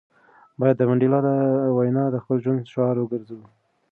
[0.59, 1.35] باید د منډېلا دا
[1.77, 3.45] وینا د خپل ژوند شعار وګرځوو.